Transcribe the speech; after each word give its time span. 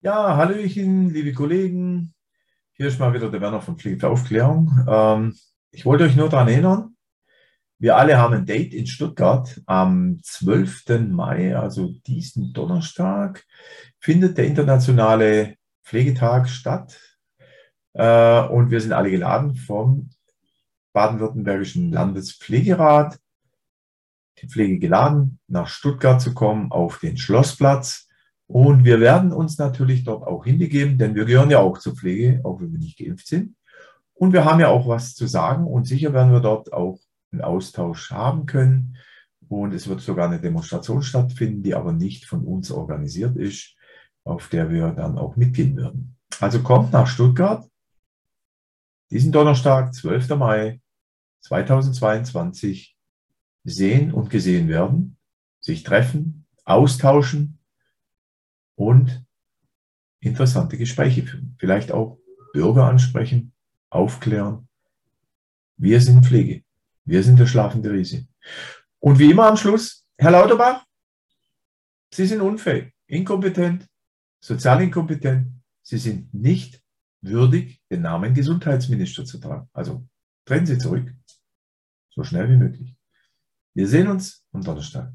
Ja, 0.00 0.36
Hallöchen, 0.36 1.10
liebe 1.10 1.32
Kollegen. 1.32 2.14
Hier 2.74 2.86
ist 2.86 3.00
mal 3.00 3.12
wieder 3.12 3.32
der 3.32 3.40
Werner 3.40 3.60
von 3.60 3.76
Pflege 3.76 3.98
für 3.98 4.08
Aufklärung. 4.08 4.70
Ähm, 4.88 5.36
ich 5.72 5.84
wollte 5.84 6.04
euch 6.04 6.14
nur 6.14 6.28
daran 6.28 6.46
erinnern, 6.46 6.96
wir 7.80 7.96
alle 7.96 8.16
haben 8.16 8.34
ein 8.34 8.46
Date 8.46 8.74
in 8.74 8.86
Stuttgart. 8.86 9.60
Am 9.66 10.20
12. 10.22 11.10
Mai, 11.10 11.56
also 11.56 11.94
diesen 12.06 12.52
Donnerstag, 12.52 13.44
findet 13.98 14.38
der 14.38 14.46
internationale 14.46 15.56
Pflegetag 15.82 16.48
statt. 16.48 16.96
Äh, 17.94 18.46
und 18.46 18.70
wir 18.70 18.80
sind 18.80 18.92
alle 18.92 19.10
geladen 19.10 19.56
vom 19.56 20.10
Baden-Württembergischen 20.92 21.90
Landespflegerat, 21.90 23.18
die 24.40 24.46
Pflege 24.46 24.78
geladen, 24.78 25.40
nach 25.48 25.66
Stuttgart 25.66 26.22
zu 26.22 26.34
kommen 26.34 26.70
auf 26.70 27.00
den 27.00 27.16
Schlossplatz 27.16 28.07
und 28.48 28.84
wir 28.84 28.98
werden 28.98 29.30
uns 29.30 29.58
natürlich 29.58 30.04
dort 30.04 30.26
auch 30.26 30.44
hinbegeben, 30.44 30.96
denn 30.96 31.14
wir 31.14 31.26
gehören 31.26 31.50
ja 31.50 31.58
auch 31.58 31.78
zur 31.78 31.94
Pflege, 31.94 32.40
auch 32.44 32.60
wenn 32.60 32.72
wir 32.72 32.78
nicht 32.78 32.98
geimpft 32.98 33.26
sind. 33.26 33.54
Und 34.14 34.32
wir 34.32 34.46
haben 34.46 34.58
ja 34.58 34.68
auch 34.68 34.88
was 34.88 35.14
zu 35.14 35.26
sagen 35.26 35.66
und 35.66 35.86
sicher 35.86 36.14
werden 36.14 36.32
wir 36.32 36.40
dort 36.40 36.72
auch 36.72 36.98
einen 37.30 37.42
Austausch 37.42 38.10
haben 38.10 38.46
können. 38.46 38.96
Und 39.48 39.74
es 39.74 39.86
wird 39.86 40.00
sogar 40.00 40.28
eine 40.28 40.40
Demonstration 40.40 41.02
stattfinden, 41.02 41.62
die 41.62 41.74
aber 41.74 41.92
nicht 41.92 42.24
von 42.24 42.42
uns 42.42 42.70
organisiert 42.70 43.36
ist, 43.36 43.76
auf 44.24 44.48
der 44.48 44.70
wir 44.70 44.92
dann 44.92 45.18
auch 45.18 45.36
mitgehen 45.36 45.76
würden. 45.76 46.16
Also 46.40 46.62
kommt 46.62 46.92
nach 46.92 47.06
Stuttgart 47.06 47.68
diesen 49.10 49.32
Donnerstag, 49.32 49.94
12. 49.94 50.30
Mai 50.36 50.80
2022, 51.40 52.96
sehen 53.64 54.12
und 54.12 54.30
gesehen 54.30 54.68
werden, 54.68 55.18
sich 55.60 55.82
treffen, 55.82 56.46
austauschen 56.64 57.57
und 58.78 59.24
interessante 60.20 60.78
Gespräche 60.78 61.24
führen. 61.24 61.56
Vielleicht 61.58 61.90
auch 61.90 62.18
Bürger 62.52 62.84
ansprechen, 62.84 63.52
aufklären. 63.90 64.68
Wir 65.76 66.00
sind 66.00 66.24
Pflege. 66.24 66.62
Wir 67.04 67.22
sind 67.22 67.38
der 67.38 67.46
schlafende 67.46 67.90
Riese. 67.90 68.26
Und 69.00 69.18
wie 69.18 69.30
immer 69.30 69.46
am 69.46 69.56
Schluss, 69.56 70.06
Herr 70.16 70.30
Lauterbach, 70.30 70.84
Sie 72.10 72.26
sind 72.26 72.40
unfähig, 72.40 72.94
inkompetent, 73.06 73.86
sozial 74.40 74.80
inkompetent. 74.82 75.52
Sie 75.82 75.98
sind 75.98 76.32
nicht 76.32 76.82
würdig, 77.20 77.82
den 77.90 78.02
Namen 78.02 78.32
Gesundheitsminister 78.32 79.24
zu 79.24 79.38
tragen. 79.38 79.68
Also 79.72 80.06
treten 80.46 80.66
Sie 80.66 80.78
zurück. 80.78 81.12
So 82.10 82.22
schnell 82.22 82.48
wie 82.48 82.56
möglich. 82.56 82.96
Wir 83.74 83.86
sehen 83.88 84.08
uns 84.08 84.44
am 84.52 84.62
Donnerstag. 84.62 85.12